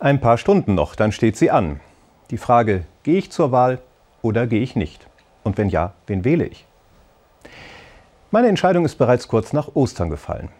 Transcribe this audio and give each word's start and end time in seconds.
Ein 0.00 0.20
paar 0.20 0.38
Stunden 0.38 0.76
noch, 0.76 0.94
dann 0.94 1.10
steht 1.10 1.36
sie 1.36 1.50
an. 1.50 1.80
Die 2.30 2.38
Frage, 2.38 2.84
gehe 3.02 3.18
ich 3.18 3.32
zur 3.32 3.50
Wahl 3.50 3.80
oder 4.22 4.46
gehe 4.46 4.60
ich 4.60 4.76
nicht? 4.76 5.08
Und 5.42 5.58
wenn 5.58 5.68
ja, 5.68 5.94
wen 6.06 6.24
wähle 6.24 6.44
ich? 6.44 6.66
Meine 8.30 8.46
Entscheidung 8.46 8.84
ist 8.84 8.94
bereits 8.94 9.26
kurz 9.26 9.52
nach 9.52 9.74
Ostern 9.74 10.08
gefallen. 10.08 10.50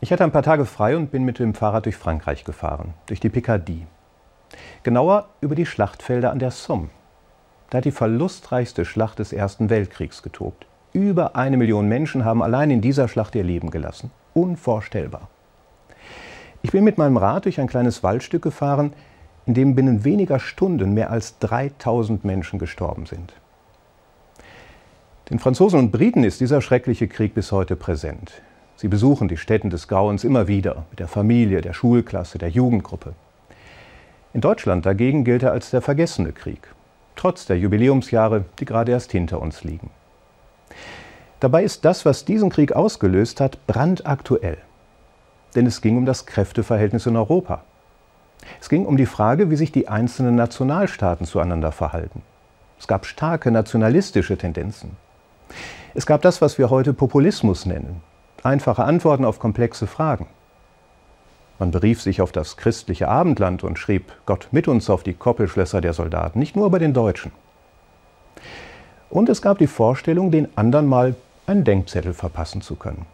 Ich 0.00 0.12
hatte 0.12 0.24
ein 0.24 0.30
paar 0.30 0.42
Tage 0.42 0.66
frei 0.66 0.94
und 0.94 1.10
bin 1.10 1.24
mit 1.24 1.38
dem 1.38 1.54
Fahrrad 1.54 1.86
durch 1.86 1.96
Frankreich 1.96 2.44
gefahren, 2.44 2.92
durch 3.06 3.18
die 3.18 3.30
Picardie. 3.30 3.86
Genauer 4.82 5.30
über 5.40 5.54
die 5.54 5.64
Schlachtfelder 5.64 6.30
an 6.30 6.38
der 6.38 6.50
Somme. 6.50 6.90
Da 7.70 7.78
hat 7.78 7.86
die 7.86 7.92
verlustreichste 7.92 8.84
Schlacht 8.84 9.20
des 9.20 9.32
Ersten 9.32 9.70
Weltkriegs 9.70 10.22
getobt. 10.22 10.66
Über 10.92 11.34
eine 11.34 11.56
Million 11.56 11.88
Menschen 11.88 12.26
haben 12.26 12.42
allein 12.42 12.70
in 12.70 12.82
dieser 12.82 13.08
Schlacht 13.08 13.34
ihr 13.36 13.44
Leben 13.44 13.70
gelassen. 13.70 14.10
Unvorstellbar. 14.34 15.30
Ich 16.64 16.70
bin 16.70 16.84
mit 16.84 16.96
meinem 16.96 17.16
Rad 17.16 17.44
durch 17.44 17.60
ein 17.60 17.66
kleines 17.66 18.04
Waldstück 18.04 18.42
gefahren, 18.42 18.92
in 19.46 19.54
dem 19.54 19.74
binnen 19.74 20.04
weniger 20.04 20.38
Stunden 20.38 20.94
mehr 20.94 21.10
als 21.10 21.38
3000 21.40 22.24
Menschen 22.24 22.60
gestorben 22.60 23.06
sind. 23.06 23.32
Den 25.28 25.40
Franzosen 25.40 25.80
und 25.80 25.90
Briten 25.90 26.22
ist 26.22 26.40
dieser 26.40 26.60
schreckliche 26.60 27.08
Krieg 27.08 27.34
bis 27.34 27.50
heute 27.50 27.74
präsent. 27.74 28.42
Sie 28.76 28.86
besuchen 28.86 29.26
die 29.26 29.36
Stätten 29.36 29.70
des 29.70 29.88
Grauens 29.88 30.22
immer 30.22 30.46
wieder 30.46 30.86
mit 30.90 31.00
der 31.00 31.08
Familie, 31.08 31.62
der 31.62 31.72
Schulklasse, 31.72 32.38
der 32.38 32.50
Jugendgruppe. 32.50 33.14
In 34.32 34.40
Deutschland 34.40 34.86
dagegen 34.86 35.24
gilt 35.24 35.42
er 35.42 35.52
als 35.52 35.70
der 35.70 35.82
vergessene 35.82 36.32
Krieg, 36.32 36.68
trotz 37.16 37.44
der 37.46 37.58
Jubiläumsjahre, 37.58 38.44
die 38.60 38.64
gerade 38.64 38.92
erst 38.92 39.10
hinter 39.10 39.42
uns 39.42 39.64
liegen. 39.64 39.90
Dabei 41.40 41.64
ist 41.64 41.84
das, 41.84 42.04
was 42.04 42.24
diesen 42.24 42.50
Krieg 42.50 42.72
ausgelöst 42.72 43.40
hat, 43.40 43.66
brandaktuell 43.66 44.58
denn 45.54 45.66
es 45.66 45.80
ging 45.80 45.96
um 45.96 46.06
das 46.06 46.26
Kräfteverhältnis 46.26 47.06
in 47.06 47.16
Europa. 47.16 47.62
Es 48.60 48.68
ging 48.68 48.86
um 48.86 48.96
die 48.96 49.06
Frage, 49.06 49.50
wie 49.50 49.56
sich 49.56 49.72
die 49.72 49.88
einzelnen 49.88 50.34
Nationalstaaten 50.34 51.26
zueinander 51.26 51.72
verhalten. 51.72 52.22
Es 52.78 52.88
gab 52.88 53.06
starke 53.06 53.50
nationalistische 53.50 54.36
Tendenzen. 54.36 54.96
Es 55.94 56.06
gab 56.06 56.22
das, 56.22 56.40
was 56.40 56.58
wir 56.58 56.70
heute 56.70 56.92
Populismus 56.92 57.66
nennen, 57.66 58.00
einfache 58.42 58.84
Antworten 58.84 59.24
auf 59.24 59.38
komplexe 59.38 59.86
Fragen. 59.86 60.26
Man 61.58 61.70
berief 61.70 62.02
sich 62.02 62.20
auf 62.20 62.32
das 62.32 62.56
christliche 62.56 63.08
Abendland 63.08 63.62
und 63.62 63.78
schrieb 63.78 64.12
Gott 64.26 64.48
mit 64.50 64.66
uns 64.66 64.90
auf 64.90 65.04
die 65.04 65.14
Koppelschlösser 65.14 65.80
der 65.80 65.92
Soldaten, 65.92 66.38
nicht 66.38 66.56
nur 66.56 66.70
bei 66.70 66.78
den 66.78 66.92
Deutschen. 66.92 67.30
Und 69.10 69.28
es 69.28 69.42
gab 69.42 69.58
die 69.58 69.66
Vorstellung, 69.66 70.30
den 70.30 70.48
anderen 70.56 70.86
mal 70.86 71.14
einen 71.46 71.64
Denkzettel 71.64 72.14
verpassen 72.14 72.62
zu 72.62 72.74
können. 72.74 73.06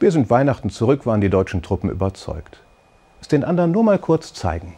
Wir 0.00 0.10
sind 0.12 0.30
Weihnachten 0.30 0.70
zurück, 0.70 1.04
waren 1.04 1.20
die 1.20 1.28
deutschen 1.28 1.60
Truppen 1.60 1.90
überzeugt. 1.90 2.62
Es 3.20 3.28
den 3.28 3.44
anderen 3.44 3.70
nur 3.70 3.84
mal 3.84 3.98
kurz 3.98 4.32
zeigen. 4.32 4.74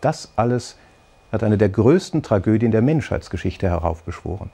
Das 0.00 0.32
alles 0.34 0.76
hat 1.30 1.44
eine 1.44 1.56
der 1.56 1.68
größten 1.68 2.24
Tragödien 2.24 2.72
der 2.72 2.82
Menschheitsgeschichte 2.82 3.68
heraufbeschworen. 3.68 4.50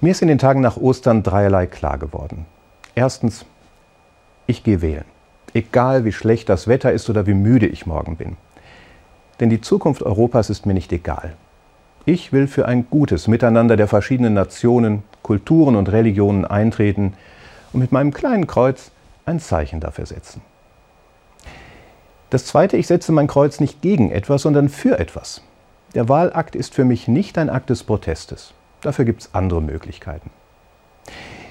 Mir 0.00 0.10
ist 0.10 0.22
in 0.22 0.28
den 0.28 0.38
Tagen 0.38 0.62
nach 0.62 0.78
Ostern 0.78 1.22
dreierlei 1.22 1.66
klar 1.66 1.98
geworden. 1.98 2.46
Erstens, 2.94 3.44
ich 4.46 4.64
gehe 4.64 4.80
wählen. 4.80 5.04
Egal 5.52 6.06
wie 6.06 6.12
schlecht 6.12 6.48
das 6.48 6.66
Wetter 6.66 6.92
ist 6.92 7.10
oder 7.10 7.26
wie 7.26 7.34
müde 7.34 7.66
ich 7.66 7.84
morgen 7.84 8.16
bin. 8.16 8.38
Denn 9.38 9.50
die 9.50 9.60
Zukunft 9.60 10.02
Europas 10.02 10.48
ist 10.48 10.64
mir 10.64 10.74
nicht 10.74 10.92
egal. 10.92 11.34
Ich 12.06 12.32
will 12.32 12.46
für 12.46 12.64
ein 12.66 12.86
gutes 12.88 13.28
Miteinander 13.28 13.76
der 13.76 13.86
verschiedenen 13.86 14.32
Nationen, 14.32 15.02
Kulturen 15.22 15.76
und 15.76 15.92
Religionen 15.92 16.46
eintreten, 16.46 17.12
und 17.72 17.80
mit 17.80 17.92
meinem 17.92 18.12
kleinen 18.12 18.46
Kreuz 18.46 18.90
ein 19.24 19.40
Zeichen 19.40 19.80
dafür 19.80 20.06
setzen. 20.06 20.42
Das 22.30 22.46
Zweite, 22.46 22.76
ich 22.76 22.86
setze 22.86 23.12
mein 23.12 23.26
Kreuz 23.26 23.60
nicht 23.60 23.82
gegen 23.82 24.10
etwas, 24.10 24.42
sondern 24.42 24.68
für 24.68 24.98
etwas. 24.98 25.42
Der 25.94 26.08
Wahlakt 26.08 26.56
ist 26.56 26.74
für 26.74 26.84
mich 26.84 27.06
nicht 27.06 27.36
ein 27.36 27.50
Akt 27.50 27.68
des 27.68 27.84
Protestes. 27.84 28.54
Dafür 28.80 29.04
gibt 29.04 29.22
es 29.22 29.34
andere 29.34 29.60
Möglichkeiten. 29.60 30.30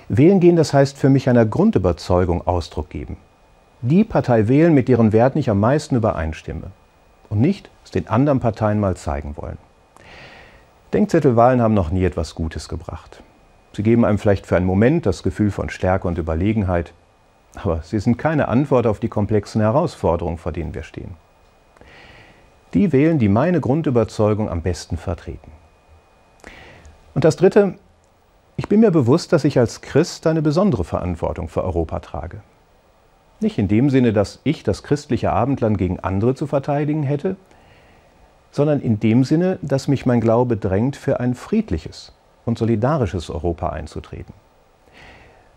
Wählen 0.10 0.40
gehen, 0.40 0.56
das 0.56 0.74
heißt 0.74 0.98
für 0.98 1.10
mich 1.10 1.30
einer 1.30 1.46
Grundüberzeugung 1.46 2.46
Ausdruck 2.46 2.90
geben. 2.90 3.18
Die 3.82 4.04
Partei 4.04 4.48
wählen, 4.48 4.74
mit 4.74 4.88
deren 4.88 5.14
Werten 5.14 5.38
ich 5.38 5.50
am 5.50 5.60
meisten 5.60 5.96
übereinstimme. 5.96 6.72
Und 7.30 7.40
nicht 7.40 7.70
es 7.86 7.92
den 7.92 8.08
anderen 8.08 8.40
Parteien 8.40 8.80
mal 8.80 8.98
zeigen 8.98 9.38
wollen. 9.38 9.58
Denkzettelwahlen 10.94 11.62
haben 11.62 11.74
noch 11.74 11.92
nie 11.92 12.04
etwas 12.04 12.36
Gutes 12.36 12.68
gebracht. 12.68 13.24
Sie 13.74 13.84
geben 13.84 14.06
einem 14.06 14.18
vielleicht 14.18 14.46
für 14.46 14.58
einen 14.58 14.66
Moment 14.66 15.06
das 15.06 15.24
Gefühl 15.24 15.52
von 15.52 15.70
Stärke 15.70 16.08
und 16.08 16.18
Überlegenheit, 16.18 16.94
aber 17.56 17.82
sie 17.82 18.00
sind 18.00 18.18
keine 18.18 18.48
Antwort 18.48 18.88
auf 18.88 19.00
die 19.00 19.10
komplexen 19.10 19.62
Herausforderungen, 19.62 20.38
vor 20.38 20.52
denen 20.52 20.74
wir 20.74 20.84
stehen. 20.84 21.16
Die 22.74 22.92
wählen, 22.92 23.20
die 23.20 23.30
meine 23.30 23.60
Grundüberzeugung 23.60 24.50
am 24.50 24.62
besten 24.62 24.98
vertreten. 24.98 25.52
Und 27.14 27.26
das 27.26 27.36
Dritte, 27.36 27.76
ich 28.56 28.70
bin 28.70 28.80
mir 28.80 28.92
bewusst, 28.92 29.34
dass 29.34 29.44
ich 29.44 29.60
als 29.60 29.82
Christ 29.82 30.28
eine 30.28 30.42
besondere 30.42 30.84
Verantwortung 30.84 31.48
für 31.50 31.64
Europa 31.64 32.00
trage. 32.00 32.42
Nicht 33.42 33.58
in 33.58 33.68
dem 33.68 33.90
Sinne, 33.90 34.14
dass 34.14 34.40
ich 34.44 34.64
das 34.64 34.84
christliche 34.84 35.32
Abendland 35.32 35.78
gegen 35.78 36.00
andere 36.00 36.36
zu 36.36 36.48
verteidigen 36.48 37.04
hätte, 37.04 37.36
sondern 38.52 38.80
in 38.80 39.00
dem 39.00 39.24
Sinne, 39.24 39.58
dass 39.62 39.88
mich 39.88 40.06
mein 40.06 40.22
Glaube 40.22 40.58
drängt, 40.58 40.96
für 40.96 41.20
ein 41.20 41.34
friedliches, 41.34 42.14
und 42.46 42.58
solidarisches 42.58 43.30
Europa 43.30 43.70
einzutreten. 43.70 44.34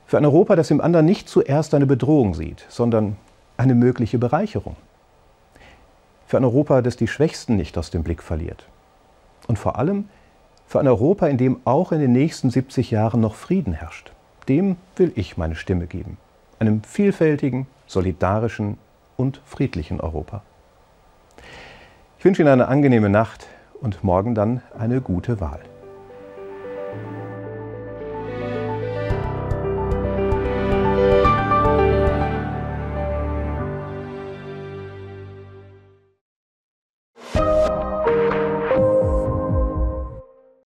Für 0.07 0.19
ein 0.19 0.25
Europa, 0.25 0.57
das 0.57 0.71
im 0.71 0.81
anderen 0.81 1.07
nicht 1.07 1.29
zuerst 1.29 1.75
eine 1.75 1.87
Bedrohung 1.87 2.35
sieht, 2.35 2.65
sondern 2.69 3.17
eine 3.57 3.75
mögliche 3.75 4.19
Bereicherung. 4.19 4.77
Für 6.27 6.37
ein 6.37 6.45
Europa, 6.45 6.83
das 6.83 6.97
die 6.97 7.09
Schwächsten 7.09 7.57
nicht 7.57 7.79
aus 7.79 7.91
dem 7.91 8.03
Blick 8.03 8.23
verliert. 8.23 8.67
Und 9.47 9.59
vor 9.59 9.79
allem 9.79 10.09
für 10.67 10.81
ein 10.81 10.89
Europa, 10.89 11.27
in 11.27 11.39
dem 11.39 11.61
auch 11.65 11.93
in 11.93 12.01
den 12.01 12.13
nächsten 12.13 12.51
70 12.51 12.91
Jahren 12.91 13.21
noch 13.21 13.35
Frieden 13.35 13.73
herrscht. 13.73 14.13
Dem 14.49 14.77
will 14.97 15.13
ich 15.15 15.37
meine 15.37 15.55
Stimme 15.55 15.87
geben. 15.87 16.19
Einem 16.59 16.83
vielfältigen, 16.83 17.67
solidarischen 17.87 18.79
und 19.17 19.41
friedlichen 19.45 20.01
Europa. 20.01 20.43
Ich 22.19 22.25
wünsche 22.25 22.43
Ihnen 22.43 22.53
eine 22.53 22.69
angenehme 22.69 23.11
Nacht 23.11 23.47
und 23.81 24.03
morgen 24.03 24.35
dann 24.35 24.63
eine 24.79 25.01
gute 25.01 25.41
Wahl. 25.41 25.61